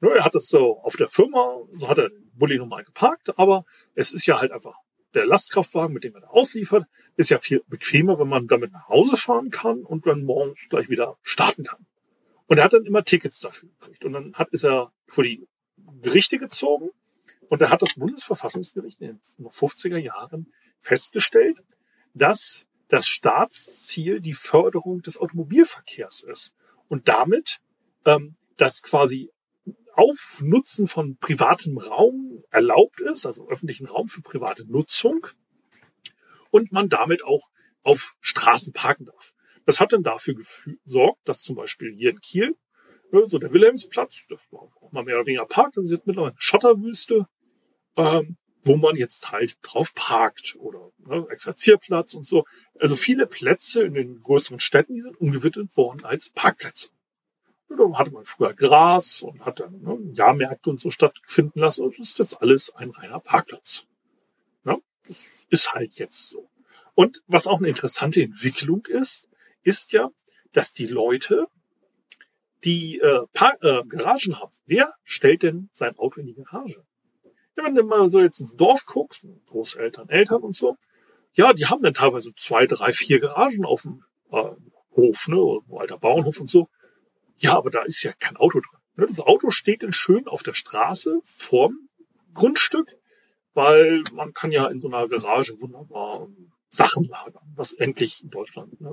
Ne, 0.00 0.10
er 0.10 0.24
hat 0.24 0.34
das 0.34 0.48
so 0.48 0.78
auf 0.80 0.96
der 0.96 1.08
Firma, 1.08 1.60
so 1.76 1.88
hat 1.88 1.98
er 1.98 2.08
den 2.08 2.30
Bulli 2.34 2.56
normal 2.56 2.84
geparkt, 2.84 3.38
aber 3.38 3.64
es 3.94 4.12
ist 4.12 4.26
ja 4.26 4.40
halt 4.40 4.52
einfach 4.52 4.76
der 5.14 5.26
Lastkraftwagen, 5.26 5.92
mit 5.92 6.04
dem 6.04 6.14
er 6.14 6.22
da 6.22 6.28
ausliefert, 6.28 6.84
ist 7.16 7.30
ja 7.30 7.38
viel 7.38 7.62
bequemer, 7.66 8.18
wenn 8.18 8.28
man 8.28 8.46
damit 8.46 8.72
nach 8.72 8.88
Hause 8.88 9.16
fahren 9.16 9.50
kann 9.50 9.82
und 9.82 10.06
dann 10.06 10.22
morgens 10.22 10.60
gleich 10.68 10.88
wieder 10.88 11.18
starten 11.22 11.64
kann. 11.64 11.86
Und 12.46 12.58
er 12.58 12.64
hat 12.64 12.72
dann 12.72 12.84
immer 12.84 13.04
Tickets 13.04 13.40
dafür 13.40 13.68
gekriegt. 13.80 14.04
Und 14.04 14.12
dann 14.12 14.34
hat, 14.34 14.50
ist 14.50 14.64
er 14.64 14.92
vor 15.06 15.24
die 15.24 15.46
Gerichte 16.00 16.38
gezogen 16.38 16.90
und 17.50 17.60
da 17.60 17.68
hat 17.68 17.82
das 17.82 17.94
Bundesverfassungsgericht 17.94 19.00
in 19.00 19.20
den 19.38 19.48
50er 19.48 19.98
Jahren 19.98 20.52
festgestellt, 20.78 21.62
dass 22.14 22.68
das 22.86 23.08
Staatsziel 23.08 24.20
die 24.20 24.34
Förderung 24.34 25.02
des 25.02 25.18
Automobilverkehrs 25.18 26.22
ist 26.22 26.54
und 26.88 27.08
damit 27.08 27.60
ähm, 28.04 28.36
das 28.56 28.82
quasi 28.82 29.32
Aufnutzen 29.94 30.86
von 30.86 31.16
privatem 31.16 31.76
Raum 31.76 32.44
erlaubt 32.50 33.00
ist, 33.00 33.26
also 33.26 33.48
öffentlichen 33.48 33.86
Raum 33.86 34.06
für 34.06 34.22
private 34.22 34.64
Nutzung 34.70 35.26
und 36.52 36.70
man 36.70 36.88
damit 36.88 37.24
auch 37.24 37.50
auf 37.82 38.14
Straßen 38.20 38.72
parken 38.72 39.06
darf. 39.06 39.34
Das 39.66 39.80
hat 39.80 39.92
dann 39.92 40.04
dafür 40.04 40.36
gesorgt, 40.84 41.18
dass 41.24 41.42
zum 41.42 41.56
Beispiel 41.56 41.92
hier 41.92 42.10
in 42.10 42.20
Kiel, 42.20 42.56
ne, 43.10 43.24
so 43.26 43.38
der 43.38 43.52
Wilhelmsplatz, 43.52 44.26
das 44.28 44.40
war 44.52 44.60
auch 44.80 44.92
mal 44.92 45.02
mehr 45.02 45.16
oder 45.16 45.26
weniger 45.26 45.46
Park, 45.46 45.76
ist 45.78 45.90
jetzt 45.90 46.06
mittlerweile 46.06 46.34
Schotterwüste, 46.38 47.26
ähm, 48.00 48.36
wo 48.62 48.76
man 48.76 48.96
jetzt 48.96 49.32
halt 49.32 49.56
drauf 49.62 49.94
parkt 49.94 50.56
oder 50.58 50.90
ne, 50.98 51.26
Exerzierplatz 51.30 52.14
und 52.14 52.26
so. 52.26 52.44
Also 52.78 52.96
viele 52.96 53.26
Plätze 53.26 53.82
in 53.82 53.94
den 53.94 54.22
größeren 54.22 54.60
Städten, 54.60 54.94
die 54.94 55.00
sind 55.00 55.20
umgewidmet 55.20 55.76
worden 55.76 56.04
als 56.04 56.28
Parkplätze. 56.28 56.90
Da 57.68 57.98
hatte 57.98 58.10
man 58.10 58.24
früher 58.24 58.52
Gras 58.52 59.22
und 59.22 59.44
hat 59.44 59.60
dann 59.60 59.80
ne, 59.80 59.98
Jahrmärkte 60.12 60.70
und 60.70 60.80
so 60.80 60.90
stattfinden 60.90 61.60
lassen. 61.60 61.84
Und 61.84 61.98
das 61.98 62.10
ist 62.10 62.18
jetzt 62.18 62.42
alles 62.42 62.74
ein 62.74 62.90
reiner 62.90 63.20
Parkplatz. 63.20 63.86
Ja, 64.64 64.76
das 65.06 65.46
ist 65.48 65.72
halt 65.72 65.94
jetzt 65.94 66.30
so. 66.30 66.50
Und 66.94 67.22
was 67.26 67.46
auch 67.46 67.58
eine 67.58 67.68
interessante 67.68 68.22
Entwicklung 68.22 68.84
ist, 68.86 69.28
ist 69.62 69.92
ja, 69.92 70.10
dass 70.52 70.72
die 70.72 70.86
Leute, 70.86 71.46
die 72.64 72.98
äh, 72.98 73.24
äh, 73.32 73.84
Garagen 73.84 74.38
haben, 74.38 74.52
wer 74.66 74.92
stellt 75.04 75.44
denn 75.44 75.70
sein 75.72 75.96
Auto 75.96 76.20
in 76.20 76.26
die 76.26 76.34
Garage? 76.34 76.84
Ja, 77.60 77.66
wenn 77.66 77.74
du 77.74 77.82
mal 77.82 78.08
so 78.08 78.20
jetzt 78.20 78.40
ins 78.40 78.56
Dorf 78.56 78.86
guckst, 78.86 79.26
Großeltern, 79.46 80.08
Eltern 80.08 80.42
und 80.42 80.56
so, 80.56 80.76
ja, 81.32 81.52
die 81.52 81.66
haben 81.66 81.82
dann 81.82 81.92
teilweise 81.92 82.34
zwei, 82.34 82.66
drei, 82.66 82.92
vier 82.92 83.20
Garagen 83.20 83.66
auf 83.66 83.82
dem 83.82 84.02
äh, 84.30 84.50
Hof, 84.96 85.28
ne, 85.28 85.60
alter 85.78 85.98
Bauernhof 85.98 86.40
und 86.40 86.48
so. 86.48 86.68
Ja, 87.36 87.56
aber 87.56 87.70
da 87.70 87.82
ist 87.82 88.02
ja 88.02 88.12
kein 88.18 88.36
Auto 88.36 88.60
drin. 88.60 88.80
Ne? 88.96 89.06
Das 89.06 89.20
Auto 89.20 89.50
steht 89.50 89.82
dann 89.82 89.92
schön 89.92 90.26
auf 90.26 90.42
der 90.42 90.54
Straße 90.54 91.20
vorm 91.22 91.88
Grundstück, 92.32 92.88
weil 93.52 94.02
man 94.14 94.32
kann 94.32 94.52
ja 94.52 94.66
in 94.68 94.80
so 94.80 94.88
einer 94.88 95.06
Garage 95.08 95.60
wunderbar 95.60 96.28
Sachen 96.70 97.04
lagern, 97.04 97.52
was 97.56 97.72
endlich 97.72 98.22
in 98.22 98.30
Deutschland 98.30 98.80
ne, 98.80 98.90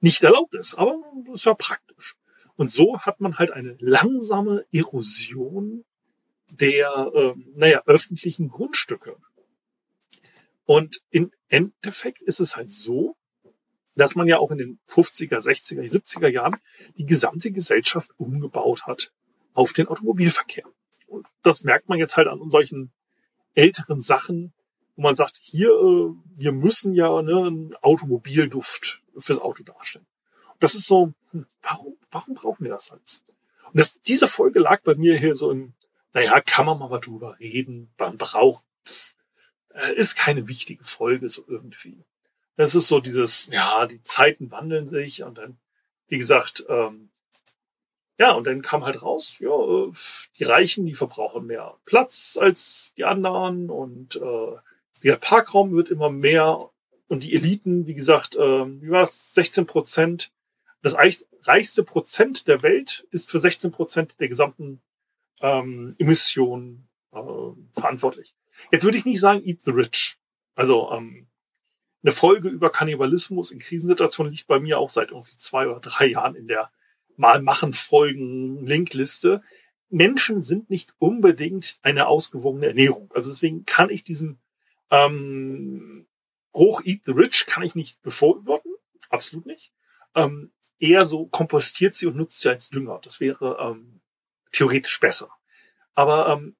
nicht 0.00 0.22
erlaubt 0.22 0.54
ist. 0.54 0.74
Aber 0.74 0.96
das 1.24 1.36
ist 1.36 1.46
ja 1.46 1.54
praktisch. 1.54 2.14
Und 2.56 2.70
so 2.70 3.00
hat 3.00 3.20
man 3.20 3.38
halt 3.38 3.52
eine 3.52 3.76
langsame 3.80 4.66
Erosion 4.70 5.84
der, 6.50 7.10
ähm, 7.14 7.52
naja, 7.54 7.82
öffentlichen 7.86 8.48
Grundstücke. 8.48 9.16
Und 10.64 11.02
im 11.10 11.32
Endeffekt 11.48 12.22
ist 12.22 12.40
es 12.40 12.56
halt 12.56 12.70
so, 12.70 13.16
dass 13.94 14.14
man 14.14 14.28
ja 14.28 14.38
auch 14.38 14.50
in 14.50 14.58
den 14.58 14.78
50er, 14.88 15.38
60er, 15.38 15.80
70er 15.80 16.28
Jahren 16.28 16.56
die 16.98 17.06
gesamte 17.06 17.50
Gesellschaft 17.50 18.10
umgebaut 18.18 18.86
hat 18.86 19.12
auf 19.54 19.72
den 19.72 19.88
Automobilverkehr. 19.88 20.64
Und 21.06 21.26
das 21.42 21.64
merkt 21.64 21.88
man 21.88 21.98
jetzt 21.98 22.16
halt 22.16 22.28
an 22.28 22.50
solchen 22.50 22.92
älteren 23.54 24.02
Sachen, 24.02 24.52
wo 24.96 25.02
man 25.02 25.14
sagt, 25.14 25.38
hier, 25.40 25.70
äh, 25.70 26.10
wir 26.36 26.52
müssen 26.52 26.94
ja 26.94 27.22
ne, 27.22 27.46
einen 27.46 27.74
Automobilduft 27.76 29.02
fürs 29.16 29.40
Auto 29.40 29.62
darstellen. 29.62 30.06
Und 30.52 30.62
das 30.62 30.74
ist 30.74 30.86
so, 30.86 31.12
hm, 31.30 31.46
warum, 31.62 31.96
warum 32.10 32.34
brauchen 32.34 32.64
wir 32.64 32.72
das 32.72 32.90
alles? 32.90 33.22
Und 33.72 33.80
das, 33.80 34.00
diese 34.02 34.28
Folge 34.28 34.58
lag 34.58 34.82
bei 34.82 34.94
mir 34.94 35.18
hier 35.18 35.34
so 35.34 35.50
im, 35.50 35.72
naja, 36.16 36.40
kann 36.40 36.64
man 36.64 36.78
mal 36.78 36.98
drüber 36.98 37.38
reden, 37.40 37.92
man 37.98 38.16
braucht, 38.16 38.64
äh, 39.74 39.94
ist 39.96 40.16
keine 40.16 40.48
wichtige 40.48 40.82
Folge 40.82 41.28
so 41.28 41.44
irgendwie. 41.46 42.06
Das 42.56 42.74
ist 42.74 42.88
so 42.88 43.00
dieses, 43.00 43.48
ja, 43.52 43.84
die 43.84 44.02
Zeiten 44.02 44.50
wandeln 44.50 44.86
sich 44.86 45.22
und 45.22 45.36
dann, 45.36 45.58
wie 46.08 46.16
gesagt, 46.16 46.64
ähm, 46.70 47.10
ja, 48.16 48.32
und 48.32 48.44
dann 48.44 48.62
kam 48.62 48.86
halt 48.86 49.02
raus, 49.02 49.36
ja, 49.40 49.50
die 50.38 50.44
Reichen, 50.44 50.86
die 50.86 50.94
verbrauchen 50.94 51.48
mehr 51.48 51.76
Platz 51.84 52.38
als 52.40 52.92
die 52.96 53.04
anderen 53.04 53.68
und 53.68 54.16
äh, 54.16 54.56
der 55.02 55.16
Parkraum 55.16 55.72
wird 55.72 55.90
immer 55.90 56.08
mehr 56.08 56.70
und 57.08 57.24
die 57.24 57.34
Eliten, 57.34 57.86
wie 57.86 57.94
gesagt, 57.94 58.36
äh, 58.36 58.40
wie 58.80 58.88
war 58.88 59.02
es, 59.02 59.34
16 59.34 59.66
Prozent, 59.66 60.32
das 60.80 60.94
reichste 60.94 61.84
Prozent 61.84 62.48
der 62.48 62.62
Welt 62.62 63.06
ist 63.10 63.30
für 63.30 63.38
16 63.38 63.70
Prozent 63.70 64.18
der 64.18 64.28
gesamten 64.28 64.80
ähm, 65.40 65.94
Emissionen 65.98 66.88
äh, 67.12 67.18
verantwortlich. 67.72 68.34
Jetzt 68.70 68.84
würde 68.84 68.98
ich 68.98 69.04
nicht 69.04 69.20
sagen, 69.20 69.42
eat 69.44 69.62
the 69.64 69.70
rich. 69.70 70.16
Also 70.54 70.90
ähm, 70.92 71.28
eine 72.02 72.12
Folge 72.12 72.48
über 72.48 72.70
Kannibalismus 72.70 73.50
in 73.50 73.58
Krisensituationen 73.58 74.32
liegt 74.32 74.46
bei 74.46 74.60
mir 74.60 74.78
auch 74.78 74.90
seit 74.90 75.10
irgendwie 75.10 75.38
zwei 75.38 75.66
oder 75.68 75.80
drei 75.80 76.06
Jahren 76.06 76.34
in 76.34 76.46
der 76.46 76.70
mal 77.16 77.42
machen 77.42 77.72
Folgen 77.72 78.64
Linkliste. 78.66 79.42
Menschen 79.88 80.42
sind 80.42 80.70
nicht 80.70 80.94
unbedingt 80.98 81.78
eine 81.82 82.06
ausgewogene 82.06 82.66
Ernährung. 82.66 83.10
Also 83.14 83.30
deswegen 83.30 83.64
kann 83.64 83.90
ich 83.90 84.04
diesem 84.04 84.38
ähm, 84.90 86.06
Hoch 86.54 86.82
Eat 86.84 87.04
the 87.04 87.12
Rich 87.12 87.46
kann 87.46 87.62
ich 87.62 87.74
nicht 87.74 88.02
befürworten. 88.02 88.72
Absolut 89.08 89.46
nicht. 89.46 89.72
Ähm, 90.14 90.52
eher 90.78 91.04
so 91.04 91.26
kompostiert 91.26 91.94
sie 91.94 92.06
und 92.06 92.16
nutzt 92.16 92.40
sie 92.40 92.50
als 92.50 92.70
Dünger. 92.70 93.00
Das 93.02 93.20
wäre 93.20 93.58
ähm, 93.60 94.00
theoretisch 94.56 94.98
besser. 95.00 95.30
Aber 95.94 96.28
ähm, 96.28 96.56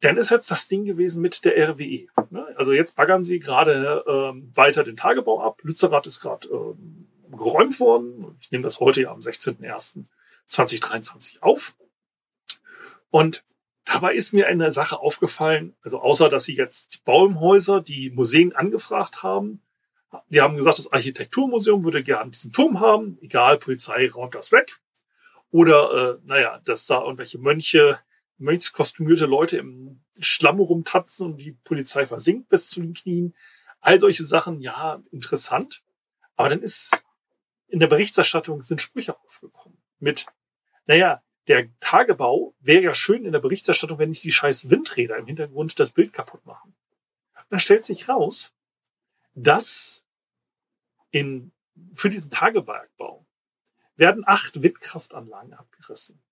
dann 0.00 0.16
ist 0.16 0.30
jetzt 0.30 0.50
das 0.50 0.66
Ding 0.68 0.84
gewesen 0.84 1.20
mit 1.20 1.44
der 1.44 1.70
RWE. 1.70 2.06
Ne? 2.30 2.46
Also 2.56 2.72
jetzt 2.72 2.96
baggern 2.96 3.22
sie 3.24 3.40
gerade 3.40 4.04
ähm, 4.06 4.50
weiter 4.54 4.84
den 4.84 4.96
Tagebau 4.96 5.42
ab. 5.42 5.58
Lützerath 5.62 6.06
ist 6.06 6.20
gerade 6.20 6.48
ähm, 6.48 7.08
geräumt 7.30 7.78
worden. 7.80 8.38
Ich 8.40 8.50
nehme 8.50 8.64
das 8.64 8.80
heute 8.80 9.02
ja 9.02 9.10
am 9.10 9.20
16.01.2023 9.20 11.40
auf. 11.40 11.76
Und 13.10 13.44
dabei 13.84 14.14
ist 14.14 14.32
mir 14.32 14.46
eine 14.46 14.72
Sache 14.72 15.00
aufgefallen, 15.00 15.76
also 15.82 16.00
außer 16.00 16.28
dass 16.28 16.44
sie 16.44 16.56
jetzt 16.56 16.94
die 16.94 16.98
Baumhäuser, 17.04 17.80
die 17.80 18.10
Museen 18.10 18.54
angefragt 18.54 19.22
haben, 19.22 19.62
die 20.28 20.40
haben 20.40 20.56
gesagt, 20.56 20.78
das 20.78 20.92
Architekturmuseum 20.92 21.84
würde 21.84 22.02
gerne 22.02 22.30
diesen 22.30 22.52
Turm 22.52 22.80
haben, 22.80 23.18
egal, 23.20 23.58
Polizei 23.58 24.10
räumt 24.10 24.34
das 24.34 24.52
weg. 24.52 24.80
Oder, 25.50 26.18
äh, 26.18 26.26
naja, 26.26 26.60
dass 26.64 26.86
da 26.86 27.02
irgendwelche 27.02 27.38
Mönche 27.38 27.98
mönchskostümierte 28.38 29.26
Leute 29.26 29.58
im 29.58 30.04
Schlamm 30.20 30.60
rumtatzen 30.60 31.26
und 31.26 31.38
die 31.38 31.52
Polizei 31.52 32.06
versinkt 32.06 32.48
bis 32.48 32.70
zu 32.70 32.80
den 32.80 32.94
Knien. 32.94 33.34
All 33.80 33.98
solche 33.98 34.24
Sachen, 34.24 34.60
ja, 34.60 35.02
interessant. 35.10 35.82
Aber 36.36 36.48
dann 36.48 36.62
ist 36.62 37.02
in 37.66 37.80
der 37.80 37.86
Berichterstattung 37.88 38.62
sind 38.62 38.80
Sprüche 38.80 39.18
aufgekommen 39.18 39.78
mit, 39.98 40.26
naja, 40.86 41.22
der 41.48 41.68
Tagebau 41.80 42.54
wäre 42.60 42.82
ja 42.82 42.94
schön 42.94 43.24
in 43.24 43.32
der 43.32 43.40
Berichterstattung, 43.40 43.98
wenn 43.98 44.10
nicht 44.10 44.24
die 44.24 44.32
scheiß 44.32 44.70
Windräder 44.70 45.16
im 45.16 45.26
Hintergrund 45.26 45.80
das 45.80 45.90
Bild 45.90 46.12
kaputt 46.12 46.44
machen. 46.46 46.76
Und 47.34 47.44
dann 47.50 47.58
stellt 47.58 47.84
sich 47.84 48.08
raus, 48.08 48.52
dass 49.34 50.06
in, 51.10 51.52
für 51.94 52.10
diesen 52.10 52.30
Tagebergbau 52.30 53.26
werden 53.98 54.22
acht 54.26 54.62
Windkraftanlagen 54.62 55.52
abgerissen. 55.52 56.22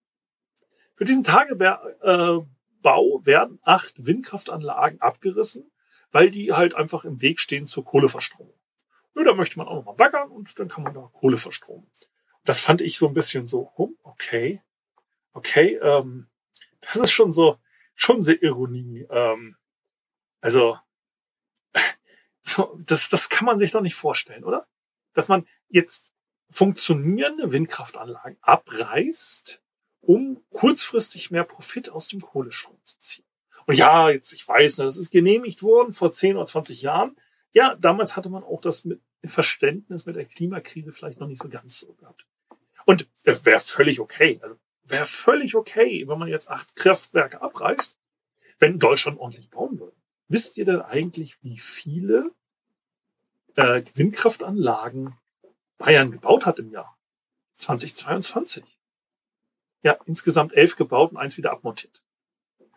Für 0.95 1.05
diesen 1.05 1.25
Tagebau 1.25 2.47
werden 2.83 3.59
acht 3.65 4.07
Windkraftanlagen 4.07 5.01
abgerissen, 5.01 5.71
weil 6.11 6.31
die 6.31 6.53
halt 6.53 6.75
einfach 6.75 7.05
im 7.05 7.21
Weg 7.21 7.41
stehen 7.41 7.67
zur 7.67 7.85
Kohleverstromung. 7.85 8.55
Ja, 9.15 9.25
da 9.25 9.35
möchte 9.35 9.59
man 9.59 9.67
auch 9.67 9.75
nochmal 9.75 9.97
baggern 9.97 10.31
und 10.31 10.59
dann 10.59 10.69
kann 10.69 10.85
man 10.85 10.95
da 10.95 11.11
Kohle 11.13 11.37
verstromen. 11.37 11.91
Das 12.45 12.61
fand 12.61 12.81
ich 12.81 12.97
so 12.97 13.09
ein 13.09 13.15
bisschen 13.15 13.45
so, 13.45 13.73
okay, 14.03 14.63
okay, 15.33 15.75
ähm, 15.83 16.29
das 16.81 16.97
ist 16.97 17.11
schon 17.11 17.33
so, 17.33 17.59
schon 17.95 18.23
sehr 18.23 18.41
Ironie. 18.43 19.07
Ähm, 19.11 19.57
also, 20.41 20.79
so, 22.43 22.79
das, 22.87 23.09
das 23.09 23.29
kann 23.29 23.47
man 23.47 23.59
sich 23.59 23.73
doch 23.73 23.81
nicht 23.81 23.97
vorstellen, 23.97 24.45
oder? 24.45 24.67
Dass 25.13 25.29
man 25.29 25.47
jetzt 25.69 26.13
funktionierende 26.51 27.53
Windkraftanlagen 27.53 28.39
abreißt, 28.41 29.63
um 30.01 30.43
kurzfristig 30.51 31.31
mehr 31.31 31.45
Profit 31.45 31.91
aus 31.91 32.09
dem 32.09 32.21
Kohlestrom 32.21 32.79
zu 32.85 32.99
ziehen. 32.99 33.25
Und 33.67 33.75
ja, 33.75 34.11
jetzt, 34.11 34.33
ich 34.33 34.47
weiß, 34.47 34.77
das 34.77 34.97
ist 34.97 35.11
genehmigt 35.11 35.63
worden 35.63 35.93
vor 35.93 36.13
10 36.13 36.37
oder 36.37 36.47
20 36.47 36.83
Jahren. 36.83 37.17
Ja, 37.53 37.75
damals 37.75 38.17
hatte 38.17 38.29
man 38.29 38.45
auch 38.45 38.61
das 38.61 38.85
mit 38.85 39.01
Verständnis 39.25 40.07
mit 40.07 40.15
der 40.15 40.25
Klimakrise 40.25 40.93
vielleicht 40.93 41.19
noch 41.19 41.27
nicht 41.27 41.43
so 41.43 41.49
ganz 41.49 41.79
so 41.79 41.93
gehabt. 41.95 42.27
Und 42.85 43.09
äh, 43.25 43.35
wäre 43.43 43.61
völlig 43.61 43.99
okay. 43.99 44.39
Also 44.43 44.57
wäre 44.85 45.07
völlig 45.07 45.57
okay, 45.57 46.07
wenn 46.07 46.19
man 46.19 46.29
jetzt 46.29 46.49
acht 46.49 46.77
Kraftwerke 46.77 47.43
abreißt, 47.43 47.99
wenn 48.59 48.79
Deutschland 48.79 49.19
ordentlich 49.19 49.51
bauen 49.51 49.81
würde. 49.81 49.97
Wisst 50.29 50.57
ihr 50.57 50.65
denn 50.65 50.81
eigentlich, 50.81 51.43
wie 51.43 51.59
viele 51.59 52.31
äh, 53.57 53.83
Windkraftanlagen 53.95 55.17
Bayern 55.79 56.11
gebaut 56.11 56.47
hat 56.47 56.59
im 56.59 56.71
Jahr 56.71 56.99
2022? 57.57 58.65
Ja, 59.83 59.99
insgesamt 60.07 60.55
elf 60.55 60.77
gebaut 60.77 61.13
und 61.13 61.17
eins 61.17 61.37
wieder 61.37 61.53
abmontiert. 61.53 62.05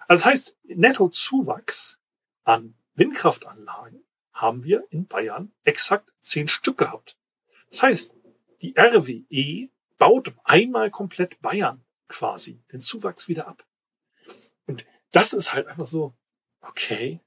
Also 0.07 0.23
das 0.23 0.25
heißt, 0.25 0.57
Nettozuwachs 0.63 1.99
an 2.43 2.75
Windkraftanlagen 2.95 4.03
haben 4.33 4.63
wir 4.63 4.85
in 4.89 5.07
Bayern 5.07 5.51
exakt 5.63 6.13
zehn 6.21 6.47
Stück 6.47 6.77
gehabt. 6.77 7.17
Das 7.69 7.83
heißt, 7.83 8.15
die 8.61 8.75
RWE 8.77 9.69
baut 9.97 10.33
einmal 10.43 10.89
komplett 10.89 11.41
Bayern 11.41 11.83
quasi 12.07 12.63
den 12.71 12.81
Zuwachs 12.81 13.27
wieder 13.27 13.47
ab. 13.47 13.65
Und 14.65 14.85
das 15.11 15.33
ist 15.33 15.53
halt 15.53 15.67
einfach 15.67 15.85
so, 15.85 16.13
okay, 16.61 17.19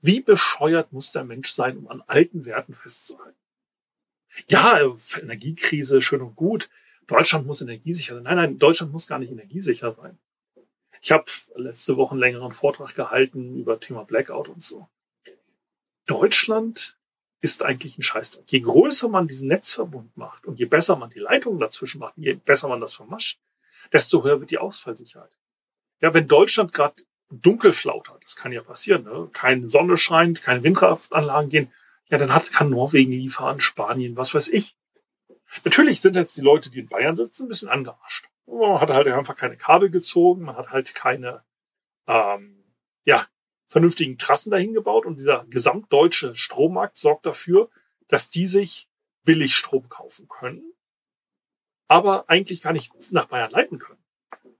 wie 0.00 0.20
bescheuert 0.20 0.92
muss 0.92 1.12
der 1.12 1.24
Mensch 1.24 1.50
sein, 1.50 1.76
um 1.76 1.88
an 1.88 2.02
alten 2.02 2.44
Werten 2.44 2.74
festzuhalten? 2.74 3.38
Ja, 4.48 4.78
Energiekrise, 5.20 6.00
schön 6.00 6.20
und 6.20 6.36
gut. 6.36 6.68
Deutschland 7.06 7.46
muss 7.46 7.60
energiesicher 7.60 8.14
sein. 8.14 8.24
Nein, 8.24 8.36
nein, 8.36 8.58
Deutschland 8.58 8.92
muss 8.92 9.06
gar 9.06 9.18
nicht 9.18 9.30
energiesicher 9.30 9.92
sein. 9.92 10.18
Ich 11.00 11.12
habe 11.12 11.24
letzte 11.54 11.96
Woche 11.96 12.12
einen 12.12 12.20
längeren 12.20 12.52
Vortrag 12.52 12.94
gehalten 12.94 13.56
über 13.56 13.78
Thema 13.78 14.04
Blackout 14.04 14.48
und 14.48 14.62
so. 14.62 14.88
Deutschland 16.06 16.96
ist 17.40 17.62
eigentlich 17.62 17.98
ein 17.98 18.02
Scheißdreck. 18.02 18.50
Je 18.50 18.60
größer 18.60 19.08
man 19.08 19.28
diesen 19.28 19.48
Netzverbund 19.48 20.16
macht 20.16 20.46
und 20.46 20.58
je 20.58 20.64
besser 20.64 20.96
man 20.96 21.10
die 21.10 21.18
Leitungen 21.20 21.60
dazwischen 21.60 22.00
macht, 22.00 22.14
je 22.16 22.34
besser 22.34 22.68
man 22.68 22.80
das 22.80 22.94
vermascht, 22.94 23.38
desto 23.92 24.24
höher 24.24 24.40
wird 24.40 24.50
die 24.50 24.58
Ausfallsicherheit. 24.58 25.36
Ja, 26.00 26.12
wenn 26.12 26.26
Deutschland 26.26 26.72
gerade 26.72 27.02
dunkelflaut 27.30 28.08
hat, 28.08 28.22
das 28.24 28.36
kann 28.36 28.52
ja 28.52 28.62
passieren, 28.62 29.04
ne? 29.04 29.28
keine 29.32 29.68
Sonne 29.68 29.98
scheint, 29.98 30.42
keine 30.42 30.62
Windkraftanlagen 30.62 31.50
gehen, 31.50 31.72
ja, 32.08 32.18
dann 32.18 32.32
hat, 32.32 32.52
kann 32.52 32.70
Norwegen 32.70 33.12
liefern, 33.12 33.60
Spanien, 33.60 34.16
was 34.16 34.34
weiß 34.34 34.48
ich. 34.48 34.76
Natürlich 35.64 36.00
sind 36.00 36.16
jetzt 36.16 36.36
die 36.36 36.42
Leute, 36.42 36.70
die 36.70 36.80
in 36.80 36.88
Bayern 36.88 37.16
sitzen, 37.16 37.44
ein 37.44 37.48
bisschen 37.48 37.68
angearscht. 37.68 38.28
Man 38.46 38.80
hat 38.80 38.90
halt 38.90 39.08
einfach 39.08 39.36
keine 39.36 39.56
Kabel 39.56 39.90
gezogen, 39.90 40.42
man 40.42 40.56
hat 40.56 40.70
halt 40.70 40.94
keine, 40.94 41.44
ähm, 42.06 42.64
ja, 43.04 43.26
vernünftigen 43.68 44.18
Trassen 44.18 44.50
dahin 44.50 44.74
gebaut 44.74 45.06
und 45.06 45.18
dieser 45.18 45.44
gesamtdeutsche 45.46 46.34
Strommarkt 46.34 46.96
sorgt 46.96 47.26
dafür, 47.26 47.68
dass 48.08 48.30
die 48.30 48.46
sich 48.46 48.88
billig 49.24 49.56
Strom 49.56 49.88
kaufen 49.88 50.28
können, 50.28 50.62
aber 51.88 52.28
eigentlich 52.28 52.62
gar 52.62 52.72
nicht 52.72 52.92
nach 53.12 53.26
Bayern 53.26 53.50
leiten 53.50 53.78
können. 53.78 54.02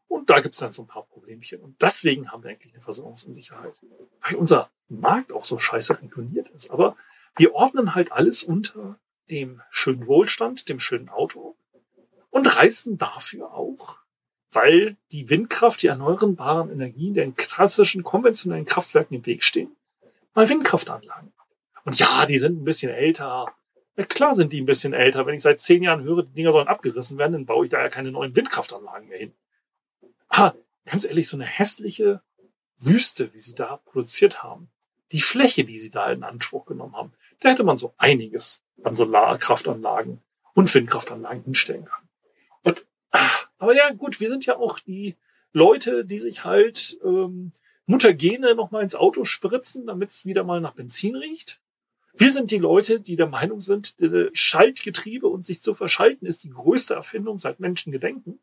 Und 0.08 0.30
da 0.30 0.40
gibt 0.40 0.54
es 0.54 0.60
dann 0.60 0.72
so 0.72 0.82
ein 0.82 0.88
paar 0.88 1.04
Problemchen. 1.04 1.60
Und 1.60 1.80
deswegen 1.82 2.30
haben 2.30 2.42
wir 2.42 2.50
eigentlich 2.50 2.72
eine 2.72 2.82
Versorgungsunsicherheit. 2.82 3.80
Weil 4.22 4.36
unser 4.36 4.70
Markt 4.88 5.32
auch 5.32 5.44
so 5.44 5.58
scheiße 5.58 6.00
reguliert 6.00 6.48
ist. 6.48 6.70
Aber 6.70 6.96
wir 7.36 7.54
ordnen 7.54 7.94
halt 7.94 8.12
alles 8.12 8.42
unter 8.42 8.98
dem 9.30 9.62
schönen 9.70 10.06
Wohlstand, 10.06 10.68
dem 10.68 10.80
schönen 10.80 11.08
Auto 11.08 11.56
und 12.30 12.56
reißen 12.56 12.98
dafür 12.98 13.52
auch 13.52 13.98
weil 14.56 14.96
die 15.12 15.28
Windkraft, 15.28 15.82
die 15.82 15.88
erneuerbaren 15.88 16.70
Energien 16.70 17.14
den 17.14 17.36
klassischen 17.36 18.02
konventionellen 18.02 18.64
Kraftwerken 18.64 19.14
im 19.14 19.26
Weg 19.26 19.44
stehen, 19.44 19.76
mal 20.34 20.48
Windkraftanlagen. 20.48 21.32
Und 21.84 21.98
ja, 21.98 22.26
die 22.26 22.38
sind 22.38 22.60
ein 22.60 22.64
bisschen 22.64 22.90
älter. 22.90 23.54
Ja, 23.96 24.04
klar 24.04 24.34
sind 24.34 24.52
die 24.52 24.60
ein 24.60 24.66
bisschen 24.66 24.92
älter. 24.92 25.26
Wenn 25.26 25.34
ich 25.34 25.42
seit 25.42 25.60
zehn 25.60 25.82
Jahren 25.82 26.02
höre, 26.02 26.22
die 26.22 26.32
Dinger 26.32 26.52
sollen 26.52 26.68
abgerissen 26.68 27.18
werden, 27.18 27.32
dann 27.32 27.46
baue 27.46 27.66
ich 27.66 27.70
da 27.70 27.80
ja 27.80 27.88
keine 27.88 28.10
neuen 28.10 28.34
Windkraftanlagen 28.34 29.08
mehr 29.08 29.18
hin. 29.18 29.32
Ah, 30.28 30.54
ganz 30.86 31.04
ehrlich, 31.04 31.28
so 31.28 31.36
eine 31.36 31.46
hässliche 31.46 32.22
Wüste, 32.78 33.32
wie 33.34 33.38
sie 33.38 33.54
da 33.54 33.76
produziert 33.84 34.42
haben, 34.42 34.70
die 35.12 35.20
Fläche, 35.20 35.64
die 35.64 35.78
sie 35.78 35.90
da 35.90 36.10
in 36.10 36.24
Anspruch 36.24 36.66
genommen 36.66 36.96
haben, 36.96 37.12
da 37.46 37.52
hätte 37.52 37.62
man 37.62 37.78
so 37.78 37.94
einiges 37.96 38.60
an 38.82 38.96
Solarkraftanlagen 38.96 40.20
und 40.54 40.74
Windkraftanlagen 40.74 41.44
hinstellen 41.44 41.84
können. 41.84 42.08
Und 42.62 42.84
ah, 43.12 43.30
aber 43.58 43.72
ja, 43.72 43.88
gut, 43.92 44.18
wir 44.18 44.28
sind 44.28 44.46
ja 44.46 44.56
auch 44.56 44.80
die 44.80 45.14
Leute, 45.52 46.04
die 46.04 46.18
sich 46.18 46.44
halt 46.44 46.98
ähm, 47.04 47.52
Muttergene 47.86 48.56
nochmal 48.56 48.82
ins 48.82 48.96
Auto 48.96 49.24
spritzen, 49.24 49.86
damit 49.86 50.10
es 50.10 50.26
wieder 50.26 50.42
mal 50.42 50.60
nach 50.60 50.74
Benzin 50.74 51.14
riecht. 51.14 51.60
Wir 52.14 52.32
sind 52.32 52.50
die 52.50 52.58
Leute, 52.58 53.00
die 53.00 53.14
der 53.14 53.28
Meinung 53.28 53.60
sind, 53.60 53.94
Schaltgetriebe 54.32 55.28
und 55.28 55.46
sich 55.46 55.62
zu 55.62 55.72
verschalten 55.72 56.26
ist 56.26 56.42
die 56.42 56.50
größte 56.50 56.94
Erfindung 56.94 57.38
seit 57.38 57.60
Menschen 57.60 57.92
gedenken. 57.92 58.40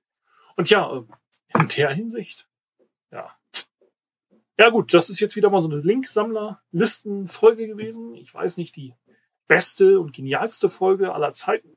Und 0.55 0.69
ja, 0.69 0.89
ähm, 0.89 1.09
in 1.53 1.67
der 1.67 1.89
Hinsicht, 1.89 2.47
ja. 3.11 3.35
Ja 4.57 4.69
gut, 4.69 4.93
das 4.93 5.09
ist 5.09 5.19
jetzt 5.19 5.35
wieder 5.35 5.49
mal 5.49 5.61
so 5.61 5.67
eine 5.67 5.77
Linksammler-Listen-Folge 5.77 7.67
gewesen. 7.67 8.13
Ich 8.15 8.33
weiß 8.33 8.57
nicht, 8.57 8.75
die 8.75 8.93
beste 9.47 9.99
und 9.99 10.13
genialste 10.13 10.69
Folge 10.69 11.13
aller 11.13 11.33
Zeiten. 11.33 11.75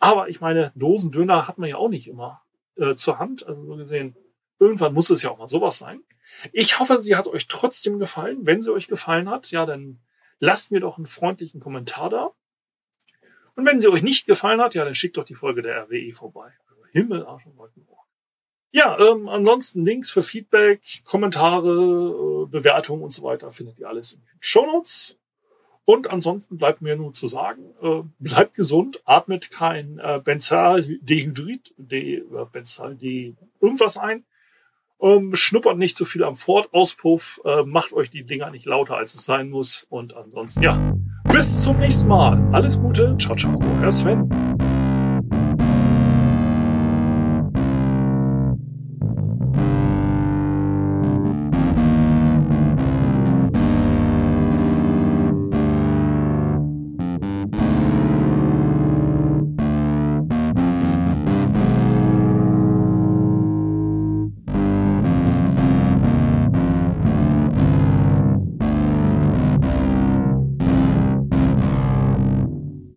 Aber 0.00 0.28
ich 0.28 0.40
meine, 0.40 0.72
Dosendöner 0.74 1.46
hat 1.46 1.58
man 1.58 1.68
ja 1.68 1.76
auch 1.76 1.88
nicht 1.88 2.08
immer 2.08 2.42
äh, 2.76 2.94
zur 2.94 3.18
Hand. 3.18 3.46
Also 3.46 3.64
so 3.64 3.76
gesehen, 3.76 4.16
irgendwann 4.58 4.92
muss 4.92 5.10
es 5.10 5.22
ja 5.22 5.30
auch 5.30 5.38
mal 5.38 5.46
sowas 5.46 5.78
sein. 5.78 6.02
Ich 6.52 6.80
hoffe, 6.80 7.00
sie 7.00 7.16
hat 7.16 7.28
euch 7.28 7.46
trotzdem 7.46 7.98
gefallen. 7.98 8.44
Wenn 8.44 8.60
sie 8.60 8.72
euch 8.72 8.88
gefallen 8.88 9.30
hat, 9.30 9.50
ja, 9.52 9.64
dann 9.64 10.00
lasst 10.40 10.72
mir 10.72 10.80
doch 10.80 10.96
einen 10.96 11.06
freundlichen 11.06 11.60
Kommentar 11.60 12.10
da. 12.10 12.30
Und 13.54 13.66
wenn 13.66 13.78
sie 13.78 13.88
euch 13.88 14.02
nicht 14.02 14.26
gefallen 14.26 14.60
hat, 14.60 14.74
ja, 14.74 14.84
dann 14.84 14.94
schickt 14.94 15.16
doch 15.16 15.24
die 15.24 15.36
Folge 15.36 15.62
der 15.62 15.84
RWE 15.84 16.12
vorbei. 16.12 16.52
Himmel, 16.90 17.24
Arsch 17.24 17.46
und 17.46 17.56
Wolkenrohr. 17.56 18.03
Ja, 18.76 18.98
ähm, 18.98 19.28
ansonsten 19.28 19.84
Links 19.84 20.10
für 20.10 20.22
Feedback, 20.22 20.80
Kommentare, 21.04 21.68
äh, 21.68 22.50
Bewertungen 22.50 23.04
und 23.04 23.12
so 23.12 23.22
weiter 23.22 23.52
findet 23.52 23.78
ihr 23.78 23.88
alles 23.88 24.14
in 24.14 24.20
den 24.20 24.38
Show 24.40 24.66
Notes. 24.66 25.16
Und 25.84 26.10
ansonsten 26.10 26.58
bleibt 26.58 26.82
mir 26.82 26.96
nur 26.96 27.14
zu 27.14 27.28
sagen, 27.28 27.62
äh, 27.80 28.02
bleibt 28.18 28.54
gesund, 28.54 29.00
atmet 29.04 29.52
kein 29.52 30.00
äh, 30.00 30.20
Benzaldehydrid, 30.24 31.72
de, 31.76 32.16
äh, 32.16 32.24
Benzalde 32.50 33.36
irgendwas 33.60 33.96
ein, 33.96 34.24
ähm, 35.00 35.36
schnuppert 35.36 35.78
nicht 35.78 35.96
zu 35.96 36.04
viel 36.04 36.24
am 36.24 36.34
Ford-Auspuff, 36.34 37.42
äh, 37.44 37.62
macht 37.62 37.92
euch 37.92 38.10
die 38.10 38.24
Dinger 38.24 38.50
nicht 38.50 38.66
lauter, 38.66 38.96
als 38.96 39.14
es 39.14 39.24
sein 39.24 39.50
muss. 39.50 39.86
Und 39.88 40.16
ansonsten, 40.16 40.62
ja, 40.62 40.96
bis 41.30 41.62
zum 41.62 41.78
nächsten 41.78 42.08
Mal. 42.08 42.42
Alles 42.52 42.80
Gute, 42.80 43.16
ciao, 43.20 43.36
ciao, 43.36 43.56
euer 43.80 43.92
Sven. 43.92 44.43